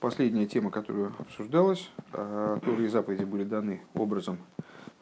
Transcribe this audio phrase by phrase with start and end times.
[0.00, 1.88] последняя тема, которая обсуждалась.
[2.12, 4.38] А, Торы и заповеди были даны образом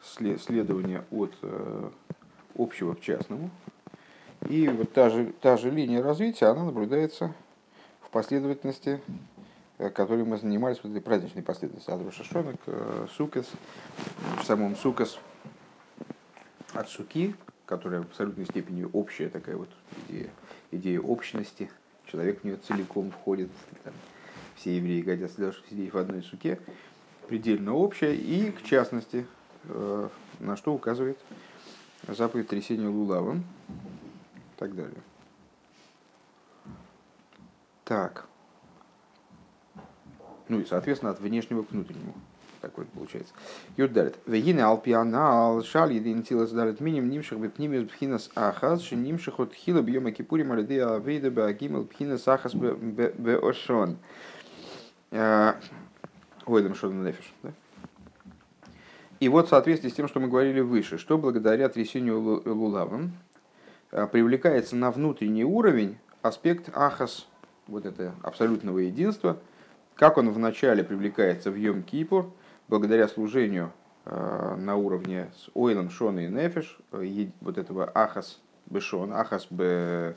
[0.01, 1.89] следования от э,
[2.55, 3.49] общего к частному.
[4.47, 7.33] И вот та же, та же линия развития, она наблюдается
[8.01, 9.01] в последовательности,
[9.77, 13.47] э, которой мы занимались, вот этой праздничной последовательности от Рошашона к э, Сукас,
[14.41, 15.19] в самом Сукас
[16.73, 17.35] от Суки,
[17.65, 19.69] которая в абсолютной степени общая такая вот
[20.07, 20.29] идея,
[20.71, 21.69] идея общности,
[22.05, 23.49] человек в нее целиком входит,
[23.83, 23.93] там,
[24.59, 26.59] все евреи годятся для сидеть в одной суке,
[27.27, 29.25] предельно общая, и к частности,
[29.65, 30.09] э,
[30.39, 31.17] на что указывает
[32.07, 35.01] заповедь трясения лулавом и так далее.
[37.85, 38.25] Так.
[40.47, 42.13] Ну и, соответственно, от внешнего к внутреннему.
[42.61, 43.33] Такой получается.
[43.77, 44.17] Юрдалит.
[44.25, 49.81] Вегины алпиана алшаль един тилас далит миним нимших бепнимис бхинас ахас, ши нимших от хила
[49.81, 53.97] бьема кипури малиды авейда беагимел бхинас ахас беошон.
[55.11, 57.33] Ойдам шон нефиш.
[59.19, 63.11] И вот в соответствии с тем, что мы говорили выше, что благодаря трясению лулавом
[63.91, 67.27] э, привлекается на внутренний уровень аспект ахас,
[67.67, 69.37] вот это абсолютного единства,
[69.95, 72.31] как он вначале привлекается в Йом-Кипур,
[72.69, 73.73] благодаря служению
[74.05, 80.15] э, на уровне с Ойлом, Шона и Нефиш, э, вот этого Ахас Бешон, Ахас Б,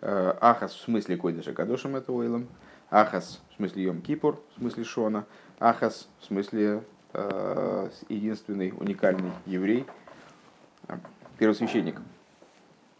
[0.00, 2.46] э, Ахас в смысле Койдыша Кадошем это Ойлом,
[2.94, 5.24] Ахас в смысле Йом Кипур, в смысле Шона,
[5.58, 6.82] Ахас в смысле
[8.08, 9.84] единственный уникальный еврей,
[11.38, 12.00] первосвященник.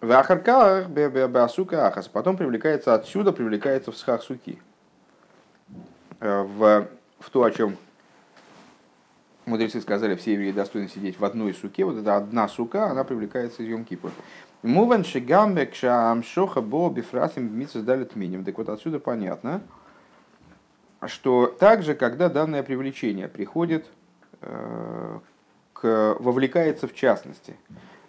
[0.00, 2.08] В Ахарках Беасука Ахас.
[2.08, 4.60] Потом привлекается отсюда, привлекается в Схах-Суки.
[6.20, 7.76] В, в то, о чем
[9.46, 13.62] мудрецы сказали, все евреи достойны сидеть в одной суке, вот эта одна сука, она привлекается
[13.62, 14.10] из Йом-Кипур.
[14.62, 18.44] Муван шигамбек шамшоха бо бифрасим митсус далит миним.
[18.44, 19.60] Так вот отсюда понятно,
[21.08, 23.86] что также, когда данное привлечение приходит,
[24.40, 25.18] э,
[25.72, 27.56] к, вовлекается в частности,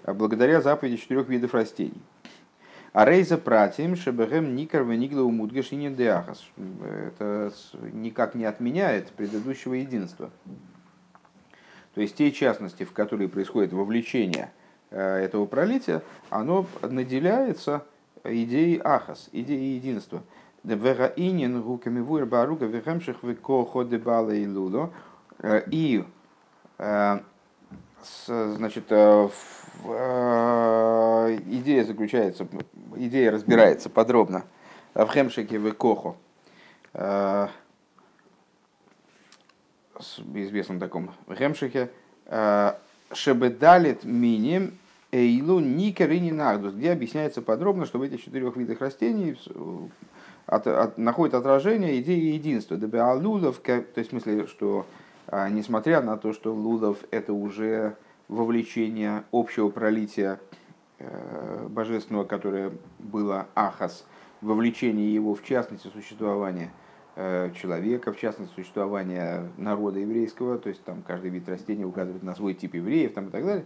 [0.04, 2.02] благодаря заповеди четырех видов растений.
[2.96, 6.46] А рейза пратим шебехем никар венигла умудгаш и деахас.
[6.88, 7.52] Это
[7.92, 10.30] никак не отменяет предыдущего единства.
[11.94, 14.50] То есть те частности, в которые происходит вовлечение
[14.92, 17.84] э, этого пролития, оно наделяется
[18.24, 20.24] идеей ахас, идеей единства.
[25.72, 26.04] И
[26.80, 27.20] э,
[28.28, 29.30] значит, э,
[31.48, 32.48] идея заключается,
[32.96, 34.44] идея разбирается подробно.
[34.94, 36.16] В Хемшике в Кохо
[40.34, 41.92] известном таком Ремшихе,
[42.26, 42.74] э,
[43.14, 44.78] Шебедалит миним
[45.12, 49.38] эйлу никерини нагдус, где объясняется подробно, что в этих четырех видах растений
[50.46, 52.78] от, от, находит отражение идеи единства.
[52.78, 54.86] Дебеалулов, то есть в смысле, что
[55.28, 57.96] а, несмотря на то, что лулов это уже
[58.28, 60.40] вовлечение общего пролития
[60.98, 64.06] э, божественного, которое было ахас,
[64.42, 66.72] вовлечение его в частности существования–
[67.18, 72.36] Э, человека, в частности, существования народа еврейского, то есть там каждый вид растения указывает на
[72.36, 73.66] свой тип евреев там, и так далее.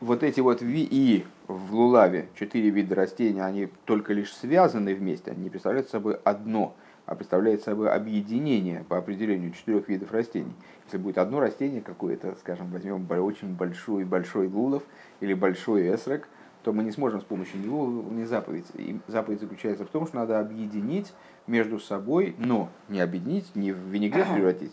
[0.00, 5.44] Вот эти вот ви в лулаве, четыре вида растения, они только лишь связаны вместе, они
[5.44, 6.74] не представляют собой одно,
[7.06, 10.54] а представляют собой объединение по определению четырех видов растений.
[10.86, 14.82] Если будет одно растение какое-то, скажем, возьмем очень большой большой лулов
[15.20, 16.28] или большой эсрак,
[16.62, 18.66] то мы не сможем с помощью него выполнить заповедь.
[18.74, 21.12] И заповедь заключается в том, что надо объединить
[21.46, 24.72] между собой, но не объединить, не в винегрет превратить,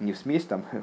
[0.00, 0.64] не в смесь там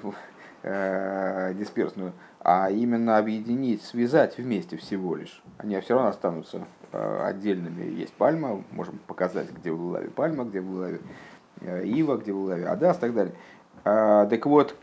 [0.63, 5.41] э, дисперсную, а именно объединить, связать вместе всего лишь.
[5.57, 7.83] Они все равно останутся э, отдельными.
[7.83, 10.99] Есть пальма, можем показать, где в Лулаве пальма, где в Лулаве
[11.61, 13.33] э, ива, где в Лулаве адас и так далее.
[13.83, 14.75] Так вот,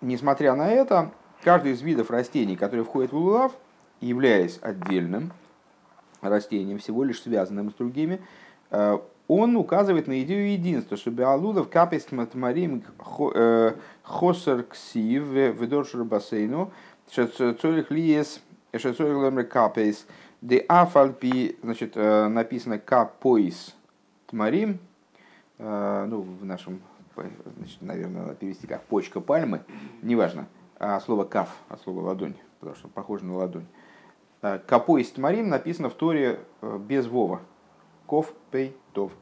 [0.00, 1.10] несмотря на это,
[1.42, 3.52] каждый из видов растений, которые входят в Лулав,
[4.00, 5.32] являясь отдельным
[6.20, 8.20] растением, всего лишь связанным с другими,
[9.28, 12.82] он указывает на идею единства, что Беалудов капест матмарим
[13.34, 13.72] э,
[14.02, 16.72] хосер ксив ведоршер бассейну
[17.10, 18.42] шецорих лиес
[18.76, 20.06] шецорих лемре капейс
[20.40, 23.74] де афальпи, значит, э, написано капоис
[24.26, 24.78] тмарим,
[25.56, 26.82] ну, в нашем,
[27.14, 29.60] значит, наверное, надо перевести как почка пальмы,
[30.02, 30.48] неважно,
[30.78, 33.66] а слово каф, от слова ладонь, потому что похоже на ладонь.
[34.44, 37.40] Э, Капоис Тмарим написано в Торе э, без Вова.
[38.06, 39.12] Ков, пей, тов.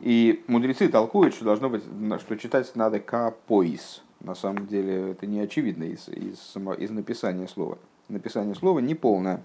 [0.00, 1.84] И мудрецы толкуют, что должно быть,
[2.20, 4.02] что читать надо капоис.
[4.20, 7.78] На самом деле это не очевидно из, из, из написания слова.
[8.08, 9.42] Написание слова неполное.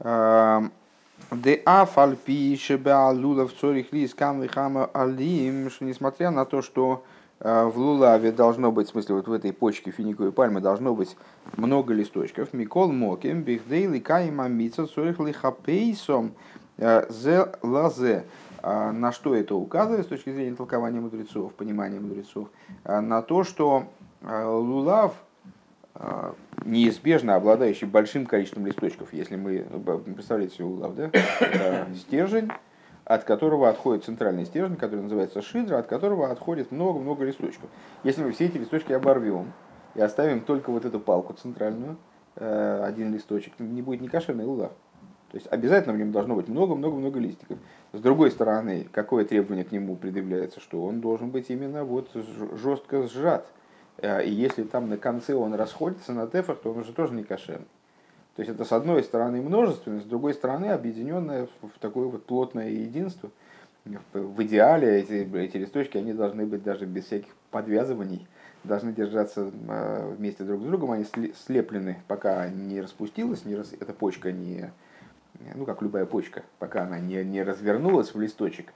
[0.00, 0.72] Эм,
[1.30, 7.04] Де афальпи шебеалула в цорих лис камвихама алим, что несмотря на то, что
[7.40, 11.16] э, в лулаве должно быть, в смысле, вот в этой почке финиковой пальмы должно быть
[11.56, 12.52] много листочков.
[12.52, 16.34] Микол моким, бихдейли каима мица, цорих лихапейсом,
[17.08, 18.24] зе лазе.
[18.62, 22.48] А на что это указывает с точки зрения толкования мудрецов, понимания мудрецов?
[22.84, 23.86] А на то, что
[24.22, 25.14] лулав
[26.64, 29.12] неизбежно обладающий большим количеством листочков.
[29.12, 29.66] Если мы
[30.04, 31.10] представляете себе улав, да?
[31.96, 32.50] Стержень,
[33.04, 37.68] от которого отходит центральный стержень, который называется шидра, от которого отходит много-много листочков.
[38.04, 39.52] Если мы все эти листочки оборвем
[39.94, 41.96] и оставим только вот эту палку центральную,
[42.36, 44.72] э, один листочек, не будет ни кошерный улав.
[45.32, 47.58] То есть обязательно в нем должно быть много-много-много листиков.
[47.92, 52.10] С другой стороны, какое требование к нему предъявляется, что он должен быть именно вот
[52.54, 53.46] жестко сжат–
[53.98, 57.24] Э, и если там на конце он расходится на тефах, то он уже тоже не
[57.24, 57.66] кошерный.
[58.36, 62.70] То есть это с одной стороны множественность, с другой стороны объединенное в такое вот плотное
[62.70, 63.30] единство.
[64.12, 68.26] В идеале эти, эти листочки они должны быть даже без всяких подвязываний,
[68.64, 71.04] должны держаться э, вместе друг с другом, они
[71.46, 73.72] слеплены, пока не распустилась, не рас...
[73.78, 74.70] эта почка не,
[75.54, 78.72] ну как любая почка, пока она не, не развернулась в листочек,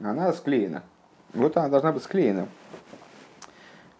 [0.00, 0.82] она склеена.
[1.34, 2.48] Вот она должна быть склеена.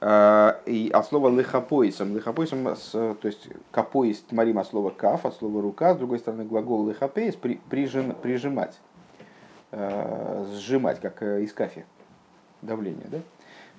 [0.01, 2.13] А, и от слова лыхапоисом.
[2.13, 6.83] Лыхапоисом, то есть капоис тмарим от слова каф, от слова рука, с другой стороны глагол
[6.83, 8.79] лыхапоис при, прижим, прижимать,
[9.73, 11.85] а, сжимать, как э, из кафе,
[12.63, 13.19] давление, да?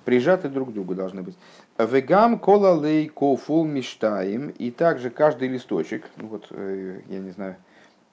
[0.04, 1.36] Прижаты друг к другу должны быть.
[1.76, 4.48] Вегам кола лей кофул миштаем.
[4.50, 7.56] И также каждый листочек, ну вот э, я не знаю,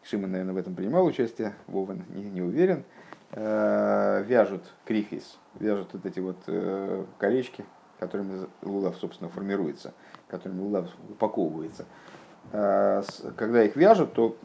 [0.09, 2.83] Шимон, наверное, в этом принимал участие, Вован не, не уверен,
[3.31, 6.37] э, вяжут крихис, вяжут вот эти вот
[7.17, 7.65] колечки,
[7.99, 9.93] которыми лулав, собственно, формируется,
[10.27, 11.85] которыми лулав упаковывается.
[12.51, 13.03] А,
[13.35, 14.37] когда их вяжут, то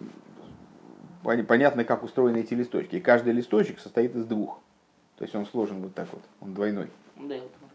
[1.22, 2.96] понятно, как устроены эти листочки.
[2.96, 4.60] И каждый листочек состоит из двух.
[5.16, 6.88] То есть он сложен вот так вот, он двойной.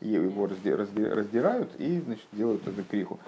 [0.01, 3.19] И его раздирают и значит, делают эту криху.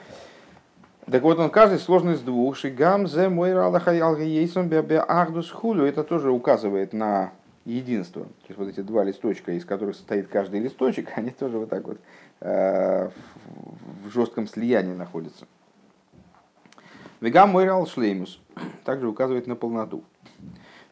[1.10, 2.58] Так вот, он каждый сложный из двух.
[2.58, 3.54] Шигам зе мой
[5.52, 5.86] хулю.
[5.86, 7.32] Это тоже указывает на
[7.66, 8.24] единство.
[8.24, 11.88] То есть вот эти два листочка, из которых состоит каждый листочек, они тоже вот так
[11.88, 11.98] вот
[12.40, 13.10] Э,
[14.04, 15.48] в жестком слиянии находится.
[17.20, 18.40] Вегам мойрал шлеймус
[18.86, 20.04] также указывает на полноту.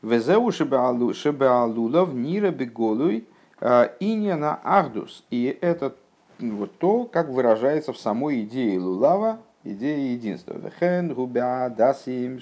[0.01, 3.27] Везеу шебеалулов нира беголуй
[3.59, 5.23] э, на ахдус.
[5.29, 5.95] И это
[6.39, 10.53] вот то, как выражается в самой идее лулава, идее единства.
[10.57, 12.39] Вехен губя дасим.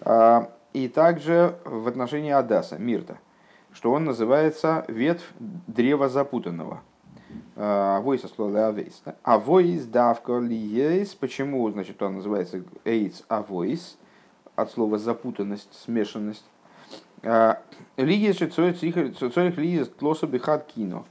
[0.00, 3.18] Э, и также в отношении Адаса, Мирта–
[3.72, 6.82] что он называется ветвь древа запутанного.
[7.54, 9.02] Авойс слова авейс.
[9.22, 11.14] Авойс давка лиейс.
[11.14, 13.96] Почему, значит, он называется эйц авойс?
[14.56, 16.44] От слова запутанность, смешанность.
[17.22, 21.04] Лиес цоих лиес тлоса бихат кино.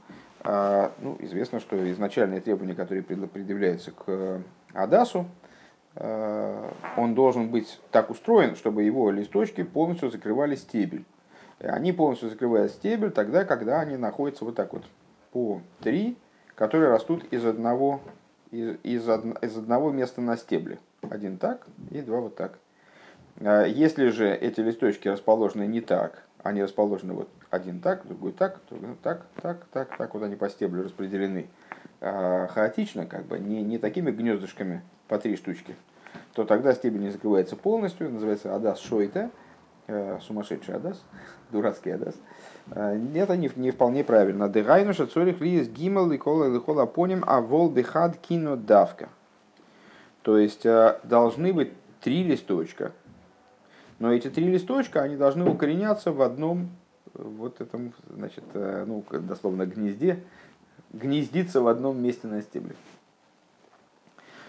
[0.48, 4.40] Ну, известно, что изначальные требования, которые предъявляются к
[4.72, 5.26] Адасу,
[5.94, 11.04] он должен быть так устроен, чтобы его листочки полностью закрывали стебель.
[11.58, 14.84] Они полностью закрывают стебель тогда, когда они находятся вот так вот
[15.32, 16.16] по три,
[16.54, 18.00] которые растут из одного,
[18.50, 20.78] из, из, из одного места на стебле.
[21.10, 22.58] Один так и два вот так.
[23.40, 28.60] А если же эти листочки расположены не так, они расположены вот один так, другой так,
[28.68, 31.48] другой так, так, так, так, вот они по стеблю распределены
[32.00, 35.76] а, хаотично, как бы, не, не такими гнездышками по три штучки,
[36.34, 39.30] то тогда стебель не закрывается полностью, называется адас шойта,
[39.90, 41.02] Э, сумасшедший Адас,
[41.50, 42.14] дурацкий Адас.
[42.72, 44.46] Э, это не, не вполне правильно.
[44.46, 49.08] Дегайнуша цорих ли из гимал и кола и хола поним, а вол бихад кино давка.
[50.20, 52.92] То есть э, должны быть три листочка.
[53.98, 56.68] Но эти три листочка, они должны укореняться в одном
[57.18, 60.22] вот этом, значит, ну, дословно гнезде,
[60.92, 62.74] гнездиться в одном месте на стебле.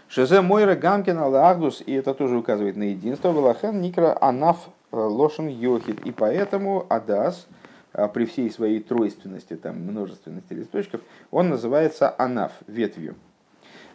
[0.09, 5.47] Шезе Мойра Гамкин Аллахдус, и это тоже указывает на единство, Валахен Никра Анаф э, Лошен
[5.47, 6.03] Йохид.
[6.03, 7.45] И поэтому Адас,
[7.93, 13.13] э, при всей своей тройственности, там, множественности листочков, он называется Анаф, ветвью.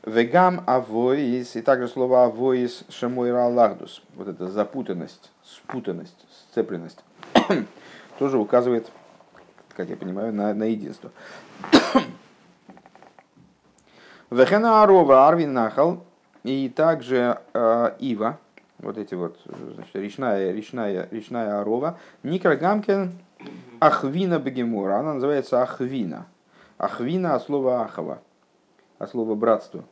[0.06, 7.00] Вегам авоис, и также слово авоис шемойра аллахдус, вот эта запутанность, спутанность, сцепленность,
[8.18, 8.90] тоже указывает,
[9.76, 11.10] как я понимаю, на, на единство.
[14.30, 16.04] Вехена Арова Арвин Нахал
[16.42, 18.38] и также э, Ива,
[18.78, 23.12] вот эти вот, значит, речная, речная, речная Арова, Никра Гамкин
[23.80, 26.26] Ахвина Бегемора, она называется Ахвина.
[26.78, 28.18] Ахвина от слова Ахова,
[28.98, 29.84] от слова братство.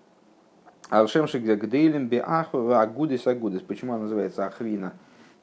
[0.91, 3.63] Алшемшик гдейлем би ахва агудис агудис.
[3.63, 4.93] Почему она называется ахвина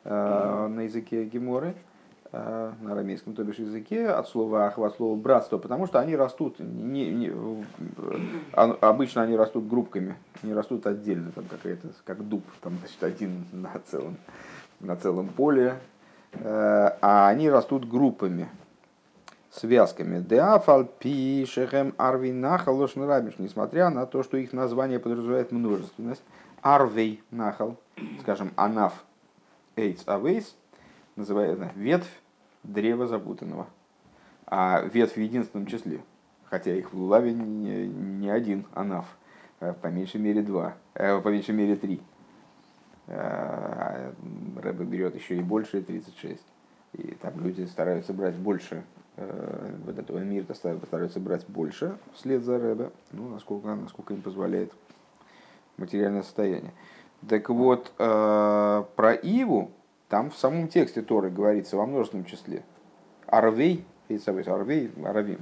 [0.03, 1.73] э, на языке геморы?
[2.31, 6.15] Э, на арамейском, то бишь языке, от слова ахва, от слова братство, потому что они
[6.15, 7.31] растут, не, не,
[8.53, 13.45] а, обычно они растут группками, не растут отдельно, там какая-то, как дуб, там, значит, один
[13.51, 14.17] на целом,
[14.79, 15.79] на целом поле,
[16.33, 18.47] э, а они растут группами,
[19.49, 20.21] связками.
[20.21, 26.21] Деафал пи шехем арви нахал рабиш, несмотря на то, что их название подразумевает множественность.
[26.61, 27.77] Арвей нахал,
[28.21, 29.03] скажем, анаф
[29.75, 30.55] эйц авейс,
[31.19, 32.09] называется ветвь
[32.63, 33.67] древа запутанного.
[34.47, 36.01] А ветвь в единственном числе,
[36.45, 39.05] хотя их в Лулаве не, не один анаф,
[39.59, 42.01] а по меньшей мере два, э, по меньшей мере три.
[43.07, 44.13] А,
[44.61, 46.41] Рэба берет еще и больше, 36.
[46.93, 48.83] И там люди стараются брать больше
[49.17, 54.71] э, вот этого мира, стараются брать больше вслед за Рэбе, ну, насколько, насколько им позволяет
[55.77, 56.73] материальное состояние.
[57.27, 59.71] Так вот, э, про Иву,
[60.09, 62.63] там в самом тексте Торы говорится во множественном числе.
[63.27, 65.39] Арвей, Арвей, Аравим.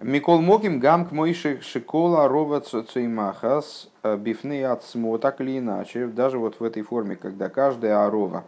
[0.00, 6.06] Микол Моким гам к Мойши Шикола Рова Цуймахас э, бифны от смо, так или иначе,
[6.06, 8.44] даже вот в этой форме, когда каждая арова,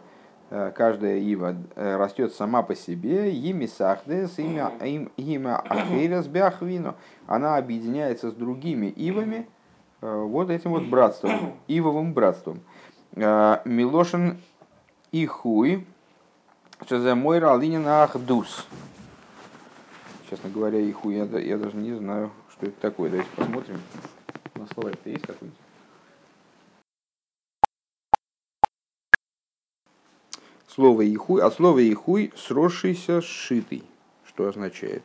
[0.49, 4.71] э, каждая ива э, растет сама по себе, ими сахдес, имя,
[5.69, 6.95] ахерес бяхвину,
[7.27, 9.47] она объединяется с другими ивами,
[10.01, 12.59] вот этим вот братством, ивовым братством.
[13.15, 14.39] Э, Милошин
[15.11, 15.85] и хуй,
[16.85, 18.65] что за мой ралинин ахдус.
[20.29, 23.11] Честно говоря, и хуй, я, я даже не знаю, что это такое.
[23.11, 23.81] Давайте посмотрим.
[24.55, 25.59] На слово это есть какой-нибудь?
[30.67, 33.83] Слово ихуй, а слово ихуй сросшийся сшитый.
[34.25, 35.03] Что означает?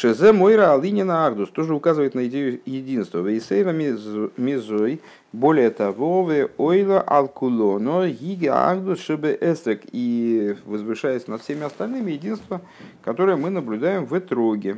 [0.00, 3.18] Шезе Мойра Алинина Ардус тоже указывает на идею единства.
[3.18, 5.00] Вейсейра Мизой,
[5.32, 12.60] более того, в Ойла Алкулоно, Гига Ардус Шебе Эстрек, и возвышаясь над всеми остальными, единство,
[13.02, 14.76] которое мы наблюдаем в Этроге.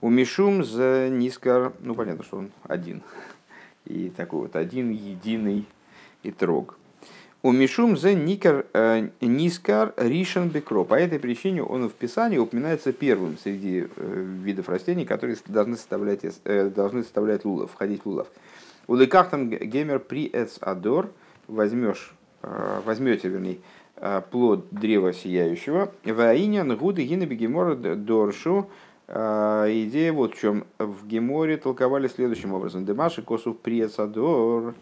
[0.00, 3.04] У Мишум за Нискар, ну понятно, что он один,
[3.84, 5.64] и такой вот один единый
[6.24, 6.76] Итрог.
[7.42, 10.84] У Мишум за Никар, э, Нискар Ришен Бекро.
[10.84, 16.20] По этой причине он в Писании упоминается первым среди э, видов растений, которые должны составлять,
[16.44, 18.28] э, должны составлять лулов, входить в лулов.
[18.88, 21.12] У лекахтам гемер при эц адор
[21.48, 23.58] возьмешь, возьмете, вернее,
[24.30, 25.92] плод древа сияющего.
[26.04, 28.68] Ваинян гуды гина бегемора доршу.
[29.10, 30.64] Идея вот в чем.
[30.78, 32.84] В Геморе толковали следующим образом.
[32.84, 34.74] Демаши косу при эц адор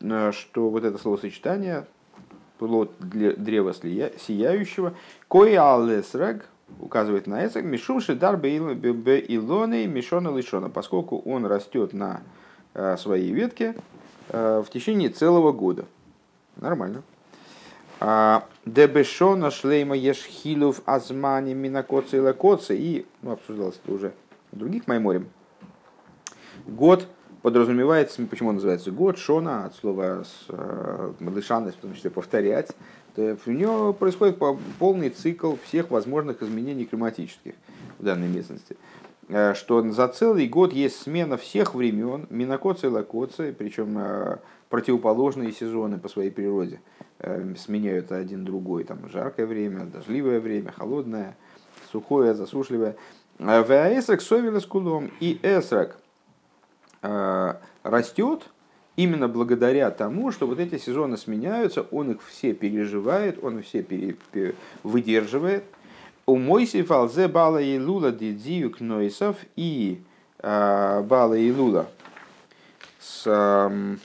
[0.00, 1.86] что вот это словосочетание
[2.58, 4.94] плод древа сияющего,
[5.28, 6.46] кое алесраг
[6.80, 12.22] указывает на эсраг, мишум шидар бе мишона лишона, поскольку он растет на
[12.74, 13.74] э, своей ветке
[14.30, 15.84] э, в течение целого года.
[16.56, 17.02] Нормально.
[18.66, 22.76] Дебешона шлейма ешхилов азмани минакоцы и лакоцы.
[22.76, 24.12] И, ну, обсуждалось это уже
[24.50, 25.28] в других майморем.
[26.66, 27.06] Год
[27.42, 32.72] подразумевается, почему он называется год, шона, от слова э, лишанность, в том числе повторять,
[33.14, 34.42] то у него происходит
[34.80, 37.54] полный цикл всех возможных изменений климатических
[38.00, 38.76] в данной местности.
[39.28, 44.38] Э, что за целый год есть смена всех времен, минокоция и лакоция, причем э,
[44.70, 46.80] противоположные сезоны по своей природе
[47.56, 48.84] сменяют один другой.
[48.84, 51.36] Там жаркое время, дождливое время, холодное,
[51.90, 52.96] сухое, засушливое.
[53.38, 55.98] В Эсрак совелес кулом и Эсрак–
[57.02, 57.54] Э,
[57.84, 58.42] растет
[58.96, 64.16] именно благодаря тому, что вот эти сезоны сменяются, он их все переживает, он все пере,
[64.32, 65.62] пере, выдерживает.
[66.24, 70.02] У Мойси фалзе бала и лула дидзию кнойсов и
[70.40, 71.88] э, бала и лула
[72.98, 73.96] с э,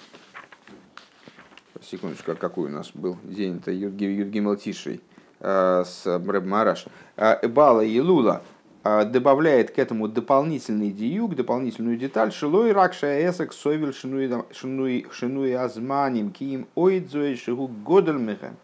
[1.92, 3.72] секундочку, а какой у нас был день-то?
[3.72, 5.02] Юдгимал Тишей
[5.40, 6.86] э, с Рэб Мараш.
[7.18, 8.42] Э, бала и лула
[8.84, 16.68] а, добавляет к этому дополнительный диюк, дополнительную деталь, шилой ракша эсек совил шинуи азманим киим
[16.74, 18.56] ойдзой шигу годельмехем,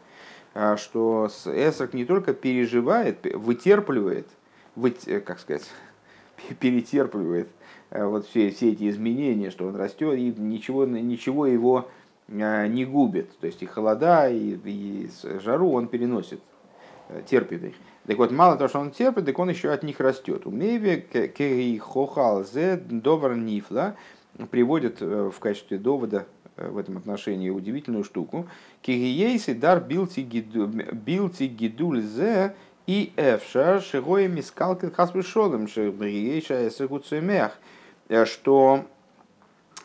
[0.56, 4.28] а, что эсек не только переживает, вытерпливает,
[5.06, 5.70] э, как сказать,
[6.60, 7.50] перетерпливает
[7.92, 11.92] э, вот все, все эти изменения, что он растет, и ничего, ничего его
[12.28, 13.38] не губит.
[13.40, 16.42] То есть и холода, и, и жару он переносит,
[17.10, 17.76] э, терпит их.
[18.06, 20.46] Так вот, мало того, что он терпит, так он еще от них растет.
[20.46, 23.96] У Мейве кей хохал зе довар нифла
[24.52, 28.48] приводит э, в качестве довода э, в этом отношении удивительную штуку.
[28.82, 30.22] Кигиейси дар билти
[31.48, 32.56] гидуль зе
[32.86, 37.58] И эфша шигоя мискалкин хаспешолым шигбриейша эсэгуцемех,
[38.26, 38.86] что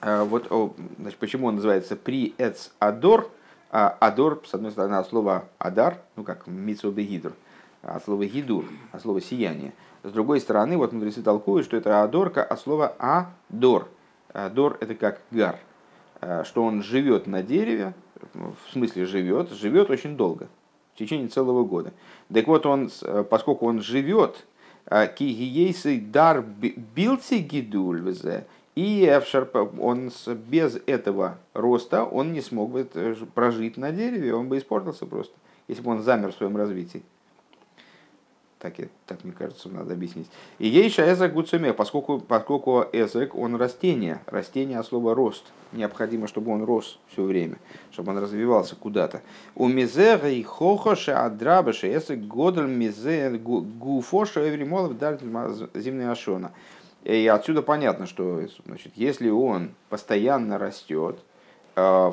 [0.02, 3.30] вот, значит, почему он называется при эц адор,
[3.70, 7.32] а адор, с одной стороны, от слова адар, ну как митсубегидр,
[7.82, 9.72] от слова гидур, от слова сияние.
[10.02, 13.88] С другой стороны, вот мудрецы толкуют, что это адорка от слова адор.
[14.32, 15.58] Адор это как гар,
[16.44, 17.94] что он живет на дереве,
[18.34, 20.48] в смысле живет, живет очень долго,
[20.94, 21.92] в течение целого года.
[22.32, 22.90] Так вот, он,
[23.30, 24.44] поскольку он живет,
[24.90, 28.00] кигиейсы дар билци гидуль
[28.74, 29.20] и
[29.78, 30.10] он
[30.48, 35.34] без этого роста он не смог бы э, прожить на дереве, он бы испортился просто,
[35.68, 37.02] если бы он замер в своем развитии.
[38.62, 38.74] Так,
[39.06, 40.28] так мне кажется, надо объяснить.
[40.60, 45.46] И ейша эзек гуцумех, поскольку, поскольку эзек, он растение, растение от слова рост.
[45.72, 47.58] Необходимо, чтобы он рос все время,
[47.90, 49.20] чтобы он развивался куда-то.
[49.56, 55.18] У мизера и хохоша адрабаша эзек годал мизе гуфоша эвримолов даль
[55.74, 56.52] зимная ашона.
[57.04, 61.18] И отсюда понятно, что значит, если он постоянно растет,
[61.74, 62.12] а,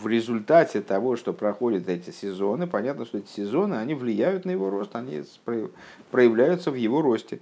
[0.00, 4.68] в результате того, что проходят эти сезоны, понятно, что эти сезоны, они влияют на его
[4.68, 5.22] рост, они
[6.10, 7.40] проявляются в его росте.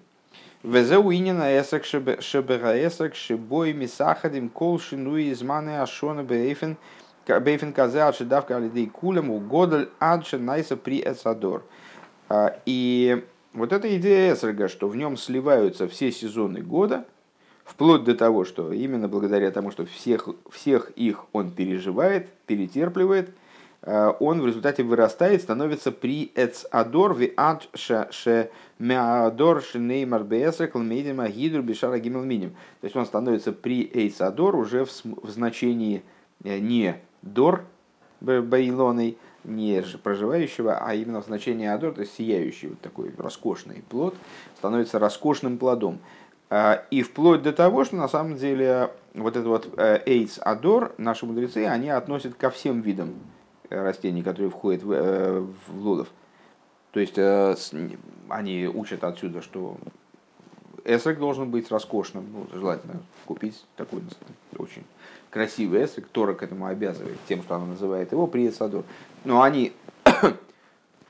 [12.28, 13.24] А, и
[13.58, 17.06] вот эта идея Эсерга, что в нем сливаются все сезоны года–
[17.68, 23.30] Вплоть до того, что именно благодаря тому, что всех, всех их он переживает, перетерпливает,
[23.82, 30.78] э, он в результате вырастает, становится при эц адор ви ад ше меадор шнеймар бесрекл
[30.78, 32.50] медима гидру бишара гимел миним.
[32.80, 36.02] То есть он становится при эйц адор уже в, в значении
[36.44, 37.66] э, не дор
[38.22, 44.14] баилоной, не проживающего, а именно в значении адор, то есть сияющий, вот такой роскошный плод,
[44.56, 46.00] становится роскошным плодом.
[46.50, 51.26] А, и вплоть до того, что на самом деле вот этот вот эйс адор, наши
[51.26, 53.14] мудрецы, они относят ко всем видам
[53.68, 56.08] э, растений, которые входят в, э, в лулов.
[56.92, 57.54] То есть э,
[58.28, 59.76] они учат отсюда, что
[60.84, 64.02] эсрек должен быть роскошным, ну, желательно купить такой
[64.56, 64.84] очень
[65.30, 68.84] красивый эсрек, Тора к этому обязывает тем, что она называет его при эсадор.
[69.24, 69.72] Но они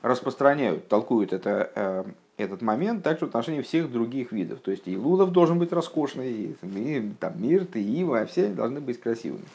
[0.01, 2.05] распространяют, толкуют это
[2.39, 4.59] этот момент также в отношении всех других видов.
[4.61, 8.55] То есть и лулов должен быть роскошный, и, и там мирт, и ива, все они
[8.55, 9.45] должны быть красивыми.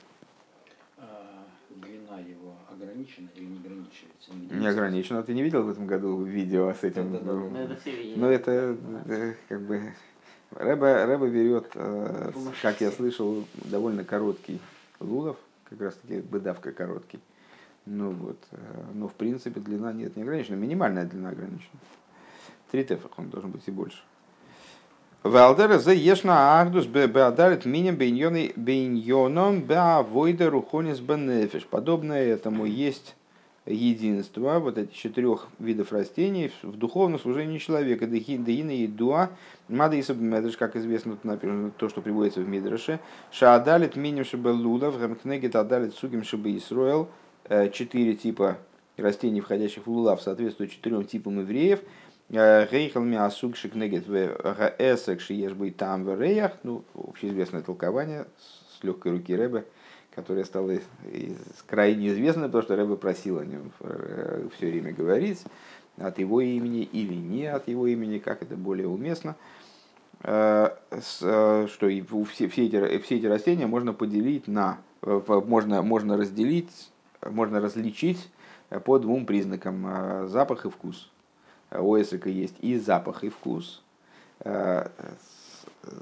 [0.99, 4.33] А, длина его ограничена или не ограничивается?
[4.33, 5.23] Не, не ограничена.
[5.23, 7.13] Ты не видел в этом году видео с этим?
[7.13, 7.77] Да, да, да.
[8.17, 9.93] Ну, это, ну, это как бы...
[10.57, 14.61] Рэба, Рэба берет, э, как я слышал, довольно короткий
[15.01, 15.37] лулов,
[15.69, 17.21] как раз таки быдавка короткий.
[17.87, 18.57] Ну вот, э,
[18.95, 21.81] но в принципе длина нет не ограничена, минимальная длина ограничена.
[22.71, 24.03] Три тефах, он должен быть и больше.
[25.23, 31.65] Валдера за ешна ахдус беадарит миним бейньоном беавойда рухонис бенефиш.
[31.65, 33.17] Подобное этому есть
[33.67, 38.07] единство вот этих четырех видов растений в духовном служении человека.
[38.07, 39.31] Дехина и дуа,
[39.69, 40.03] мада и
[40.59, 43.01] как известно, например, то, что приводится в Мидраше.
[43.31, 47.09] Шаадалит миним шибе лулав, гамкнегит адалит сугим шибе Исруэл.
[47.49, 48.59] Э, четыре типа
[48.97, 51.81] растений, входящих в лулав, соответствуют четырем типам евреев–
[52.31, 56.53] Рейхал миасук шикнегет в гаэсек шиешбы там в реях.
[56.63, 59.65] Ну, общеизвестное толкование с легкой руки Рэбе,
[60.15, 60.79] которое стало
[61.67, 65.43] крайне известно, потому что Рэбе просил о нем э, все время говорить
[65.97, 69.37] от его имени или не от его имени, как это более уместно.
[70.23, 71.89] Э, э, что
[72.27, 76.91] все, все, эти, все эти растения можно поделить на, можно, можно разделить,
[77.23, 78.29] можно различить
[78.85, 81.11] по двум признакам запах и вкус
[81.81, 83.83] у эсрика есть и запах, и вкус.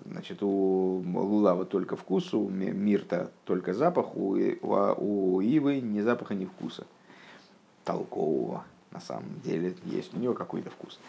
[0.07, 6.45] Значит, у лулава только вкус, у мирта только запах, у, у ивы ни запаха, ни
[6.45, 6.87] вкуса.
[7.85, 11.01] Толкового, на самом деле, есть у нее какой-то вкус.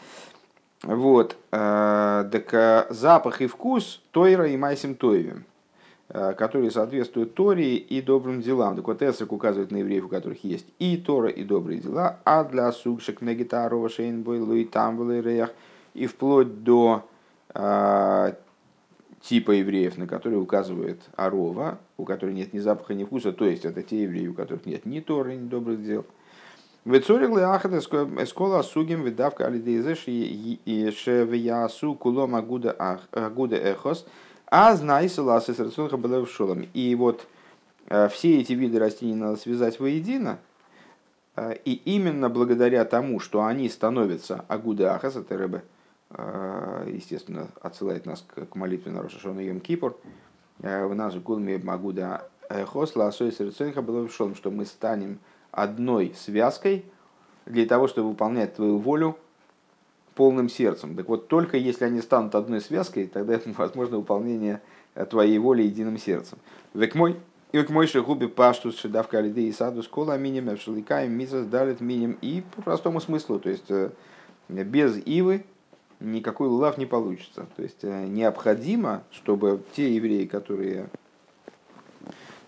[0.84, 5.46] Вот, э, так э, запах и вкус Тойра и Майсим Тоевим.
[6.10, 8.76] Э, которые соответствуют Торе и добрым делам.
[8.76, 12.44] Так вот, Эсрик указывает на евреев, у которых есть и Тора, и добрые дела, а
[12.44, 15.52] для сукшек на гитару шейнбой, луи там реях,
[15.96, 17.04] и вплоть до
[19.24, 23.66] типа евреев, на которые указывает Арова, у которых нет ни запаха, ни вкуса, то есть
[23.66, 26.06] это те евреи, у которых нет ни Торы, ни добрых дел.
[26.86, 32.76] Вецорил ахат эскола сугим видавка алидейзеш и шевясу кулом агуда
[33.12, 34.06] эхос–
[34.56, 36.68] а знай селасы с шолом.
[36.76, 37.26] И вот
[37.88, 40.38] э, все эти виды растений надо связать воедино,
[41.36, 45.62] Э, и именно благодаря тому, что они становятся Агуда Ахас, это э,
[46.16, 49.98] естественно, отсылает нас к молитве на Рошашона Йом Кипур,
[50.60, 55.20] в нас Гулме Магуда Хосла Асой Серценха было в что мы станем
[55.52, 56.86] одной связкой
[57.46, 59.18] для того, чтобы выполнять твою волю
[60.16, 60.96] полным сердцем.
[60.96, 64.62] Так вот, только если они станут одной связкой, тогда это возможно выполнение
[65.10, 66.38] твоей воли единым сердцем.
[66.74, 67.20] Век мой,
[67.52, 72.18] и век мой шагуби паштус шедавка алиды и саду скола миним эвшаликаем мизас далит миним.
[72.22, 73.90] И по простому смыслу, то есть э,
[74.50, 75.46] без ивы
[76.04, 77.48] никакой лав не получится.
[77.56, 80.88] То есть э, необходимо, чтобы те евреи, которые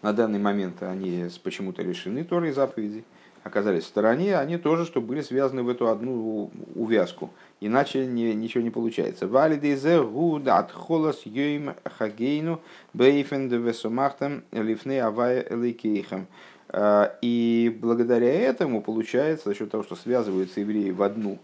[0.01, 3.03] на данный момент они почему-то лишены Торы и заповедей,
[3.43, 7.29] оказались в стороне, они тоже, что были связаны в эту одну увязку.
[7.61, 9.27] Иначе не, ничего не получается.
[9.27, 12.59] Валидейзе гудат холос йоим хагейну
[12.93, 16.25] бейфен весумахтам лифны авая элейкейхам.
[16.69, 21.37] А, и благодаря этому получается, за счет того, что связываются евреи в одну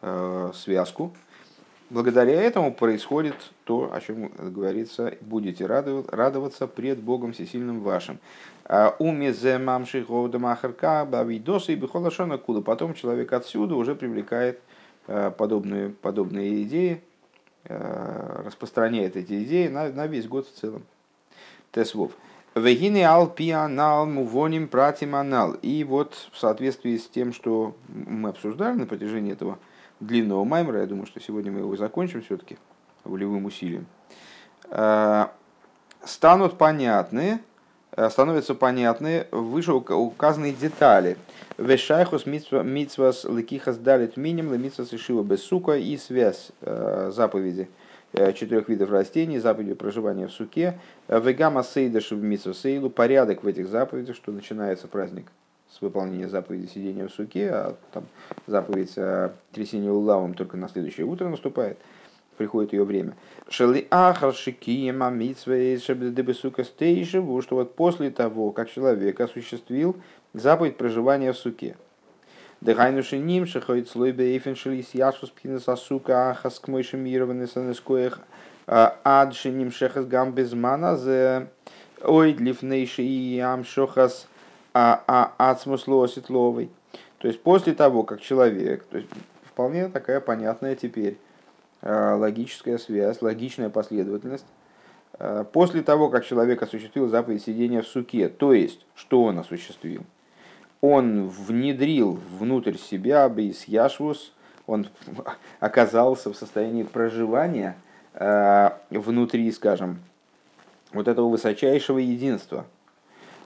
[0.00, 1.12] а, связку,
[1.92, 8.18] благодаря этому происходит то, о чем говорится, будете радоваться пред Богом Всесильным вашим.
[8.64, 12.62] А, Умезе мамши гоудамахарка бавидоса и бихолашона куда.
[12.62, 14.60] Потом человек отсюда уже привлекает
[15.06, 17.02] а, подобные, подобные идеи,
[17.66, 20.82] а, распространяет эти идеи на, на весь год в целом.
[21.72, 22.12] Тесвов.
[22.54, 25.54] Вегины ал пианал мувоним пратим анал.
[25.62, 29.58] И вот в соответствии с тем, что мы обсуждали на протяжении этого
[30.06, 32.58] длинного маймера, я думаю, что сегодня мы его закончим все-таки
[33.04, 33.86] волевым усилием,
[36.04, 37.40] станут понятны,
[37.94, 41.18] Э, становятся понятны выше указанные детали.
[41.58, 47.68] Вешайхус митсвас лекихас далит миним митсвас ишива без сука и связь э, заповеди
[48.14, 53.68] э, четырех видов растений, заповеди проживания в суке, вегама сейдаш в митсвасейлу, порядок в этих
[53.68, 55.26] заповедях, что начинается праздник
[55.72, 58.04] с выполнения заповеди сидения в суке, а там
[58.46, 58.94] заповедь
[59.52, 61.78] трясения улавом только на следующее утро наступает–
[62.36, 63.14] приходит ее время.
[63.48, 69.96] Шели ахар шикиема митсвей шебдебесука стейшеву, что вот после того, как человек осуществил
[70.32, 71.76] заповедь проживания в суке.
[72.60, 78.20] Дыхайнуши ним шахоит слой бейфен шелис яшус пхинаса сука ахас к мойши мированный санескоях
[78.66, 81.48] а, адши ним шехас гам безмана зе
[82.02, 84.28] ой длифнейши и амшохас
[84.74, 86.70] а, а ацмусло сетловой.
[87.18, 89.08] То есть после того, как человек, то есть
[89.44, 91.18] вполне такая понятная теперь
[91.82, 94.46] Э, логическая связь, логичная последовательность.
[95.18, 100.04] Э, после того, как человек осуществил заповедь сидения в суке, то есть, что он осуществил?
[100.80, 104.32] Он внедрил внутрь себя бейс яшвус,
[104.68, 104.86] он
[105.60, 107.76] оказался в состоянии проживания
[108.90, 109.98] внутри, скажем,
[110.92, 112.81] вот этого высочайшего единства– а,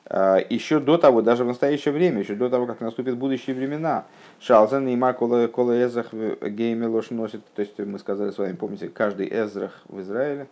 [0.08, 4.04] еще до того, даже в настоящее время, еще до того, как наступят будущие времена,
[4.40, 8.88] Шалзен и Макола Кола Эзрах Гейме ложь носит, то есть мы сказали с вами, помните,
[8.88, 10.46] каждый Эзрах в Израиле,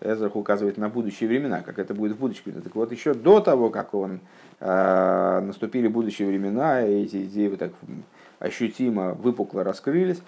[0.00, 2.60] Эзрах указывает на будущие времена, как это будет в будущем.
[2.62, 4.20] Так вот, еще до того, как он
[4.60, 7.72] э, наступили будущие времена, и эти идеи вот так
[8.38, 10.20] ощутимо, выпукло раскрылись,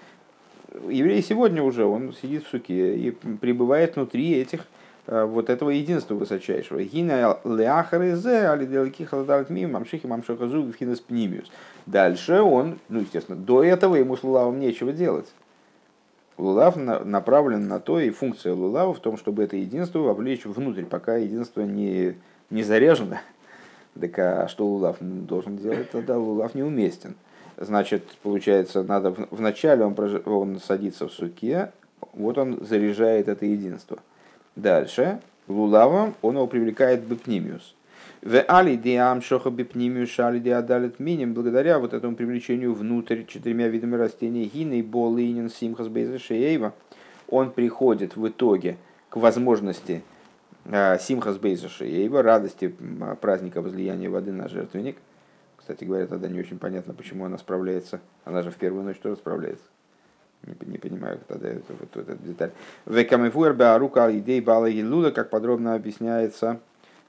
[0.89, 4.70] еврей сегодня уже, он сидит в суке и пребывает внутри этих Э,
[5.07, 6.83] вот этого единства высочайшего.
[6.83, 11.51] Гина леахарезе алиделки халадарт мим мамшихи мамшахазу вхинес пнимиус.
[11.85, 15.27] Дальше он, ну естественно, до этого ему с лулавом нечего делать.
[16.37, 21.17] Лулав направлен на то, и функция лулава в том, чтобы это единство вовлечь внутрь, пока
[21.17, 22.15] единство не,
[22.49, 23.19] не заряжено.
[23.99, 25.91] Так а что лулав должен делать?
[25.91, 27.15] Тогда лулав неуместен.
[27.57, 31.73] Значит, получается, надо вначале он, он садится в суке,
[32.13, 33.97] вот он заряжает это единство–
[34.55, 37.75] Дальше, лулавом он его привлекает бипнимиус.
[38.21, 43.95] В али диам шоха бипнимиус али диадалит миним, благодаря вот этому привлечению внутрь четырьмя видами
[43.95, 46.73] растений гины, болинин, симхас, бейза,
[47.27, 48.77] он приходит в итоге
[49.09, 50.03] к возможности
[50.65, 52.75] а, симхас бейза шееева, радости
[53.21, 54.97] праздника возлияния воды на жертвенник.
[55.57, 58.01] Кстати говоря, тогда не очень понятно, почему она справляется.
[58.25, 59.65] Она же в первую ночь тоже справляется.
[60.43, 62.51] Не, не понимаю тогда эту, вот, вот эту деталь.
[62.85, 66.59] Векамифуэр беарука идей бала гилуда, как подробно объясняется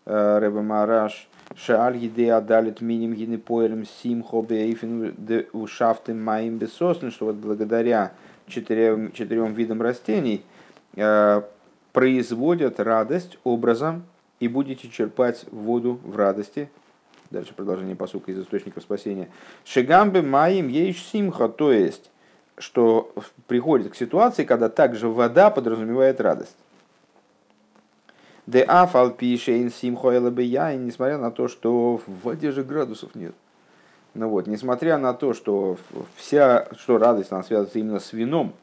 [0.05, 5.15] э, Рэбе Мараш, Шааль едей адалит миним гины поэрем симхо бейфин
[5.53, 8.13] ушафтым маим бесосн, что вот благодаря
[8.47, 10.45] четырем, четырем видам растений
[10.97, 11.43] э,
[11.93, 14.05] производят радость образом
[14.41, 16.69] и будете черпать воду в радости.
[17.31, 19.29] Дальше продолжение посука из источников спасения.
[19.65, 22.11] Шигамбе маим ейш симха, то есть
[22.59, 23.13] что
[23.47, 26.57] приходит к ситуации, когда также вода подразумевает радость.
[28.47, 33.35] Де афал пишейн симхоэлабия, несмотря на то, что в воде же градусов нет.
[34.15, 35.79] Ну вот, несмотря на то, что
[36.17, 38.55] вся, что радость, она связывается именно с вином,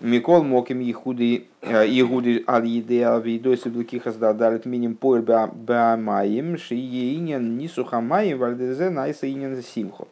[0.00, 8.38] Микол моким Ихуды Игуды ал еде ал видой саблаких аздадалит миним поэр баамаем шиеинен нисухамаем
[8.38, 10.08] вальдезе найса инен симхо.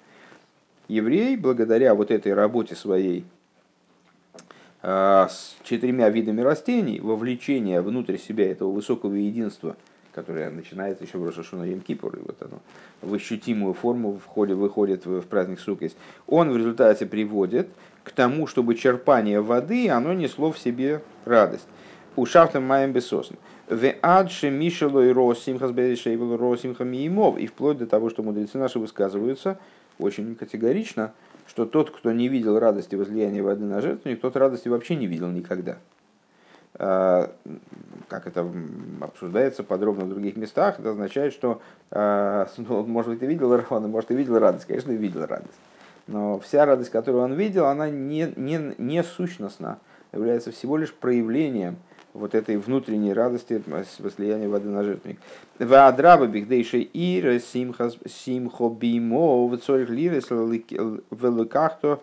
[0.88, 3.24] Еврей, благодаря вот этой работе своей
[4.82, 9.76] с четырьмя видами растений, вовлечение внутрь себя этого высокого единства–
[10.18, 12.58] которая начинается еще в Рошашуна Емкипур, и вот оно
[13.02, 15.96] в ощутимую форму входит, выходит в праздник Суккис,
[16.26, 17.68] он в результате приводит
[18.02, 21.68] к тому, чтобы черпание воды, оно несло в себе радость.
[22.16, 23.34] У шахтам маем бесосн.
[23.68, 27.38] В адше мишело и росимхас бешейвел росимха миимов.
[27.38, 29.58] И вплоть до того, что мудрецы наши высказываются
[29.98, 31.12] очень категорично,
[31.46, 35.28] что тот, кто не видел радости возлияния воды на жертвенник, тот радости вообще не видел
[35.28, 35.78] никогда.
[36.74, 37.34] А,
[38.08, 38.48] как это
[39.00, 43.90] обсуждается подробно в других местах, это означает, что, а, ну, может быть, ты видел он,
[43.90, 45.58] может, и видел радость, конечно, видел радость.
[46.06, 49.78] Но вся радость, которую он видел, она не, не, не сущностна,
[50.12, 51.76] является всего лишь проявлением
[52.18, 53.62] вот этой внутренней радости
[53.98, 55.18] возлияния воды на жертвенник.
[55.58, 62.00] Ваадраба бигдейши ир симхо бимо в цорих лирес великахто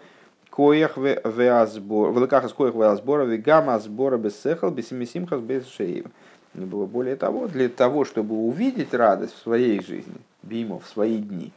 [0.55, 6.05] коях веазбор, в лыках из коях веазбора, вегама сбора сехал, без шеев.
[6.53, 11.17] Не было более того, для того, чтобы увидеть радость в своей жизни, бимо, в свои
[11.17, 11.51] дни,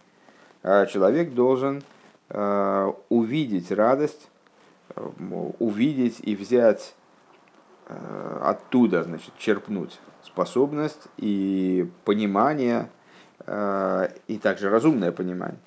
[0.65, 1.83] а, человек должен
[2.29, 4.29] а, увидеть радость,
[5.61, 6.95] увидеть и взять
[7.89, 12.91] оттуда, значит, черпнуть способность и понимание,
[13.47, 15.59] и также разумное понимание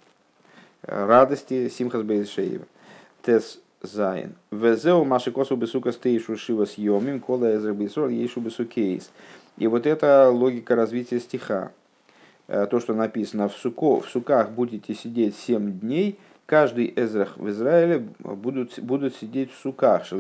[0.84, 2.66] радости Симхас Бейшеева.
[3.24, 4.36] Тес Зайн.
[4.52, 9.12] Везеу маши косу бесука стейшу шива съемим, кола эзер бейсор ейшу бесукейс.
[9.58, 11.72] И вот это логика развития стиха.
[12.48, 17.50] Э, то, что написано в, суко, в суках будете сидеть семь дней, каждый эзрах в
[17.50, 20.06] Израиле будут, будут сидеть в суках.
[20.06, 20.20] Что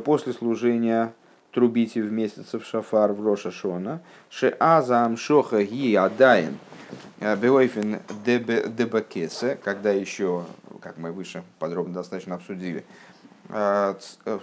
[0.00, 1.12] после служения
[1.50, 4.00] трубите в месяц в шафар в Рошашона.
[4.30, 6.58] Шеаза амшоха ги адаин–
[7.20, 10.44] Э, Беойфен дебакесе, когда еще,
[10.80, 12.84] как мы выше подробно достаточно обсудили,
[13.48, 14.38] э, э,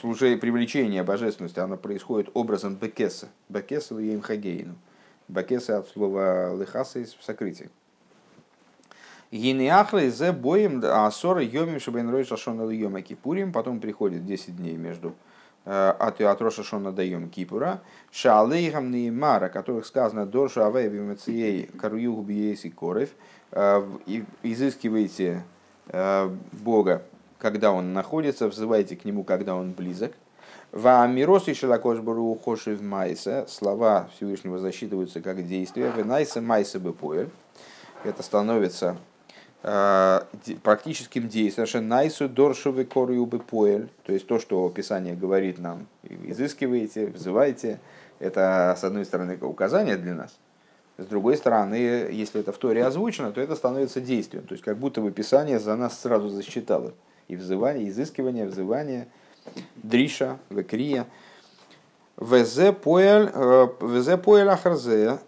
[0.00, 3.28] служение, привлечение божественности, оно происходит образом бекеса.
[3.48, 4.74] Бекеса и хагейну.
[5.32, 7.70] Бекеса от слова лихаса из сокрытия.
[9.30, 13.52] Гинеахры зе боем асора йомим шабен рой шашон йома кипурим.
[13.52, 15.14] Потом приходит 10 дней между
[15.64, 22.70] от, от Роша Шона даем Кипура, Шаалейхам Неймара, которых сказано Доршу Авеви Мацией Каруюгу Биейси
[22.70, 23.10] Корев,
[23.52, 23.82] э,
[24.42, 25.44] изыскивайте
[25.86, 27.02] э, Бога,
[27.38, 30.12] когда он находится, взывайте к нему, когда он близок.
[30.72, 37.30] Ва Мирос и Шелакош Бару Хошев Майса, слова Всевышнего засчитываются как действия, Венайса Майса Бепоэль.
[38.04, 38.96] Это становится
[39.64, 40.22] Э,
[40.64, 45.86] практическим действием, что найсу доршовый корю бы поэль, то есть то, что Писание говорит нам,
[46.02, 47.78] изыскиваете, взывайте,
[48.18, 50.36] это, с одной стороны, указание для нас,
[50.98, 54.78] с другой стороны, если это в Торе озвучено, то это становится действием, то есть как
[54.78, 56.92] будто бы Писание за нас сразу засчитало.
[57.28, 59.06] И взывание, и изыскивание, взывание,
[59.76, 61.06] дриша, векрия,
[62.16, 63.28] везе поэль,
[64.48, 65.18] ахарзе,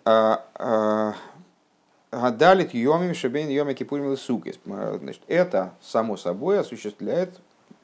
[2.10, 4.60] Гадалит йомим шебен йома кипурим сукис.
[4.64, 7.40] Значит, это само собой осуществляет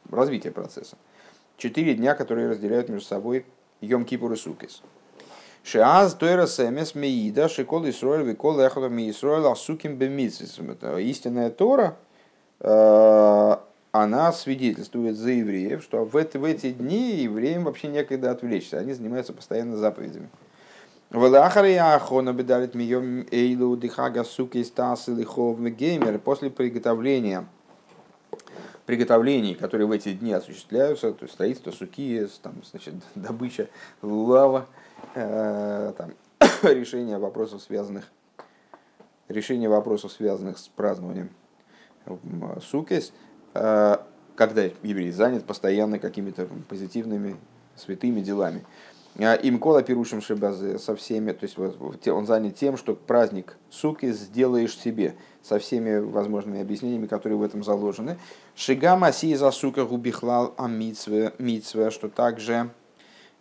[0.08, 0.96] развитие процесса.
[1.56, 3.44] Четыре дня, которые разделяют между собой
[3.80, 4.82] Йом Кипур и Сукис.
[5.62, 10.58] Шиаз тойра семес меида шикол Исроэль викол эхота ми Исроэль асуким бемитсис.
[10.98, 11.96] Истинная Тора,
[12.60, 13.56] э,
[13.92, 18.78] она свидетельствует за евреев, что в эти, в эти дни евреям вообще некогда отвлечься.
[18.78, 20.28] Они занимаются постоянно заповедями.
[26.18, 27.46] После приготовления
[28.86, 33.68] приготовлений, которые в эти дни осуществляются, то есть строительство суки, там, значит, добыча
[34.02, 34.66] лава,
[35.14, 36.12] э, там,
[36.62, 38.10] решение вопросов, связанных
[39.28, 41.30] решение вопросов, связанных с празднованием
[42.60, 47.36] сукес, э, когда еврей занят постоянно какими-то позитивными
[47.76, 48.64] святыми делами.
[49.18, 54.12] А, им кола пирушим шибазе со всеми, то есть он занят тем, что праздник суки
[54.12, 58.18] сделаешь себе со всеми возможными объяснениями, которые в этом заложены.
[58.54, 62.68] Шигама си за сука губихлал а митсве, что также э,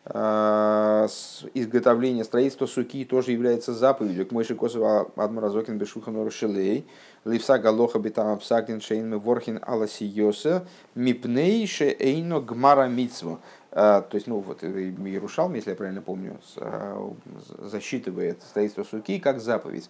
[0.10, 4.26] изготовление строительства суки тоже является заповедью.
[4.26, 6.88] К Мойши Косова Адмаразокин Бешухан Рушилей,
[7.26, 13.38] Ливса Галоха Битам Псагдин Шейн Ворхин Аласиоса, Мипнейше Эйно Гмара Митсва
[13.72, 16.40] то есть, ну вот Ярушалм, если я правильно помню,
[17.60, 19.90] засчитывает строительство суки как заповедь.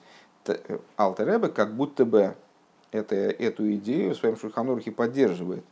[0.98, 2.36] Алтеребе как будто бы
[2.92, 5.64] это, эту идею в своем Шульханурхе поддерживает.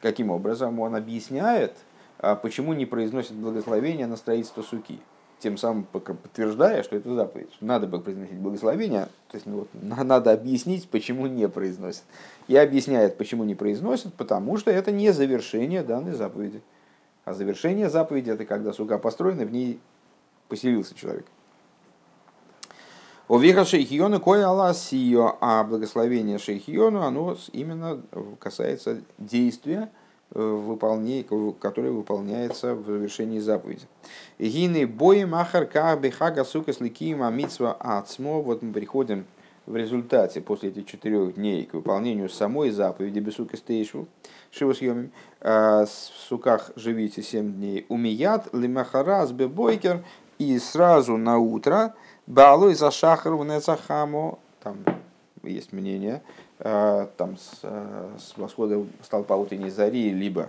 [0.00, 1.74] Каким образом он объясняет,
[2.18, 5.00] почему не произносит благословение на строительство суки
[5.38, 7.50] тем самым подтверждая, что это заповедь.
[7.60, 12.02] Надо бы произносить благословение, то есть ну, вот, надо объяснить, почему не произносит.
[12.48, 16.60] И объясняет, почему не произносит, потому что это не завершение данной заповеди.
[17.24, 19.80] А завершение заповеди это когда сука построена, в ней
[20.48, 21.26] поселился человек.
[23.28, 28.00] Овиха шейхиону кое аласио, а благословение шейхиону, оно именно
[28.40, 29.90] касается действия,
[30.30, 31.24] выполнение,
[31.58, 33.86] которое выполняется в завершении заповеди.
[34.38, 35.66] Гины бои махар
[35.98, 38.42] бехага сука сликима амитсва ацмо.
[38.42, 39.26] Вот мы приходим
[39.66, 44.06] в результате после этих четырех дней к выполнению самой заповеди бесука стейшу
[44.50, 45.86] шивосъемим в
[46.28, 47.86] суках живите семь дней.
[47.88, 50.04] Умият лимахарас бебойкер
[50.38, 51.94] и сразу на утро
[52.26, 54.76] балуй за шахару нецахамо там
[55.42, 56.22] есть мнение.
[56.24, 60.48] Э, там, с, э, с восхода столпа утренней зари, либо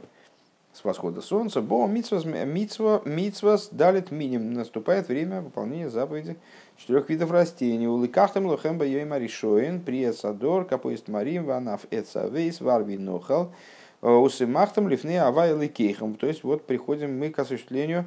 [0.73, 4.53] с восхода солнца, бо митсвас, митсва, митсвас далит миним.
[4.53, 6.37] Наступает время выполнения заповеди
[6.77, 7.87] четырех видов растений.
[7.87, 13.53] Улыкахтам лохемба йойма решоин, приесадор, капоист марим, ванаф эцавейс, варви нохал,
[14.01, 16.15] э, усымахтам лифны авай ликейхам.
[16.15, 18.05] То есть вот приходим мы к осуществлению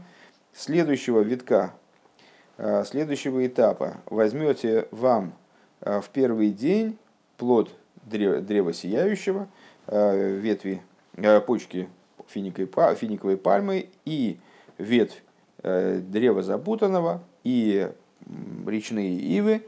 [0.52, 1.72] следующего витка,
[2.84, 3.98] следующего этапа.
[4.06, 5.32] Возьмете вам
[5.80, 6.98] в первый день
[7.38, 7.70] плод
[8.12, 9.48] древа, древа сияющего,
[9.88, 10.82] э, ветви,
[11.16, 11.88] э, почки
[12.28, 14.38] финиковой, финиковой пальмы и
[14.78, 15.22] ветвь
[15.62, 17.90] э, древа запутанного и
[18.66, 19.62] речные ивы,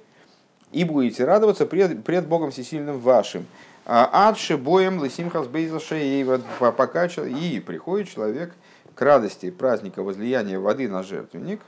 [0.70, 3.46] и будете радоваться пред, пред Богом Всесильным вашим.
[3.86, 6.24] А адши боем лысимхас бейзашей,
[6.58, 8.54] пока и приходит человек
[8.94, 11.60] к радости праздника возлияния воды на жертвенник.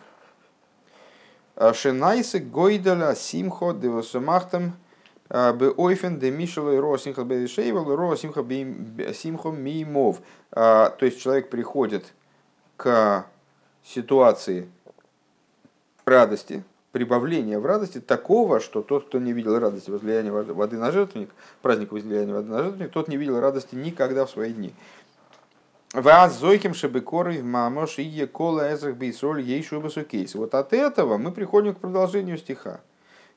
[1.75, 4.75] Шенайсы гойдаля симхо девосумахтам
[5.29, 8.43] а, бы ойфен де мишелой ро симха бешейвел ро симха
[9.51, 10.21] мимов.
[10.53, 12.13] А, то есть человек приходит
[12.77, 13.27] к
[13.85, 14.69] ситуации
[16.05, 16.63] радости,
[16.93, 21.31] прибавления в радости такого, что тот, кто не видел радости возлияния воды на жертвенник,
[21.63, 24.73] праздник возлияния воды на жертвенник, тот не видел радости никогда в свои дни.
[25.93, 30.35] Вас зойким шебекоры мамош и кола эзрах бейсоль ей шубасукейс.
[30.35, 32.81] Вот от этого мы приходим к продолжению стиха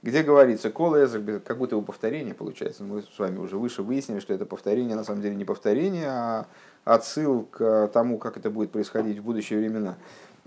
[0.01, 2.83] где говорится «Кол Эзер», как будто его повторение получается.
[2.83, 6.45] Мы с вами уже выше выяснили, что это повторение на самом деле не повторение, а
[6.85, 9.97] отсыл к тому, как это будет происходить в будущие времена.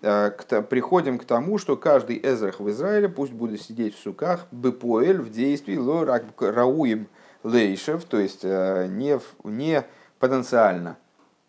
[0.01, 0.31] Э,
[0.69, 5.31] приходим к тому, что каждый Эзрах в Израиле пусть будет сидеть в суках, бепоэль в
[5.31, 7.09] действии, лорак рауим
[7.43, 9.85] лейшев, то есть э, не, не
[10.19, 10.97] потенциально,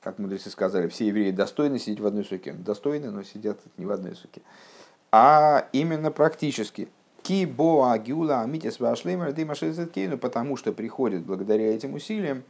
[0.01, 2.51] как мудрецы сказали, все евреи достойны сидеть в одной суке.
[2.51, 4.41] Достойны, но сидят не в одной суке.
[5.09, 6.89] А именно практически–
[7.23, 12.43] Кибо агюла амитис вашлеймер дымашизеткейну, потому что приходит благодаря этим усилиям,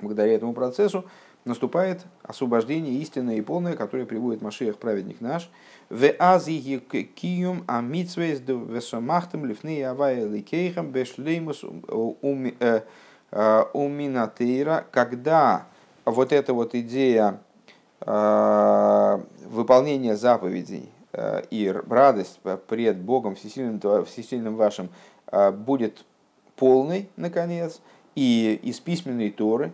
[0.00, 1.06] благодаря этому процессу,
[1.46, 5.50] наступает освобождение истинное и полное, которое приводит Машиях, праведник наш.
[5.88, 12.80] В азии киюм амитсвейс весомахтем лифны авая ликейхам бешлеймус э,
[13.32, 15.66] э, уминатейра, когда
[16.04, 17.40] вот эта вот идея
[18.02, 24.90] э, выполнения заповедей, и радость пред Богом Всесильным, Всесильным вашим
[25.26, 26.04] э, будет
[26.56, 27.80] полной, наконец,
[28.14, 29.72] и из письменной Торы,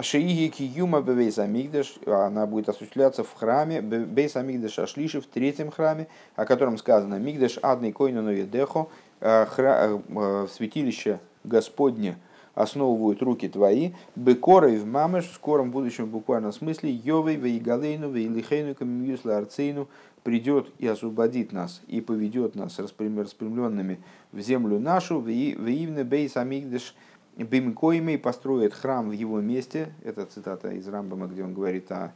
[0.00, 6.08] Шииги киюма бейс амигдаш, она будет осуществляться в храме бейс амигдаш ашлиши, в третьем храме,
[6.34, 8.88] о котором сказано мигдаш адный койнану едехо,
[9.20, 9.46] э,
[10.52, 12.16] святилище Господне,
[12.54, 19.38] основывают руки твои, бекорой в мамеш, в скором будущем буквально смысле, йовей, вейгалейну, вейлихейну, камимьюсла
[19.38, 19.88] арцейну,
[20.22, 24.00] придет и освободит нас, и поведет нас распрямленными
[24.32, 26.94] в землю нашу, в Ивне Бейс Амигдеш
[27.36, 29.92] Бимкоимей построит храм в его месте.
[30.04, 32.12] Это цитата из Рамбама, где он говорит о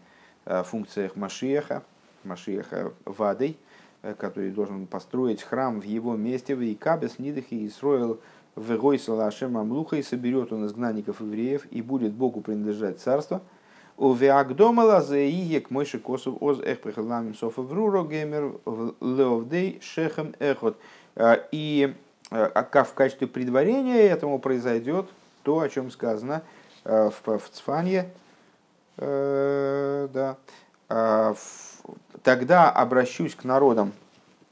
[0.65, 1.83] функциях Машиеха,
[2.25, 3.59] Машиеха Вадой,
[4.03, 8.21] э, который должен построить храм в его месте, в Икабес, Нидахи и Исроил
[8.59, 13.43] в Гойсала Ашем Амлуха, и соберет он изгнанников евреев, и будет Богу принадлежать царство–
[13.99, 18.55] у Виагдомала за иек мойши косов оз эх прихладламим софа вруро геймер
[19.01, 20.79] леовдей шехем эхот.
[21.17, 21.95] А, и
[22.31, 25.07] а, в качестве предварения этому произойдет
[25.43, 26.43] то, о чем сказано
[26.85, 28.11] а, в, в Цфанье.
[28.97, 30.37] Да.
[32.25, 33.93] Тогда обращусь к народам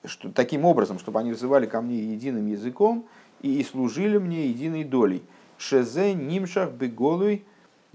[0.04, 3.06] что, таким образом, чтобы они взывали ко мне единым языком
[3.46, 5.22] и служили мне единой долей.
[5.58, 7.44] Шезе нимшах беголуй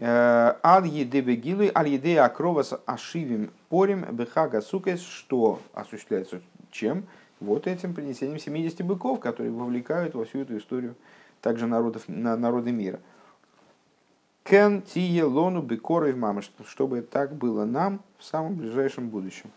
[0.04, 6.42] Ал еды бегилы, аль еды акровас ашивим порим бехага сукес, что осуществляется
[6.72, 7.06] чем?
[7.40, 10.96] Вот этим принесением 70 быков, которые вовлекают во всю эту историю
[11.42, 13.00] также народов, народы мира.
[14.44, 19.52] Кен тие лону бекоры мамы, чтобы так было нам в самом ближайшем будущем.